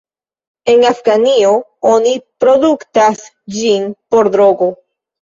[0.71, 1.51] En Afganio
[1.91, 2.15] oni
[2.47, 3.25] produktas
[3.61, 4.77] ĝin por drogo.